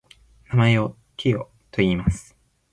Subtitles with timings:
[0.49, 2.35] 名前をテョといいます。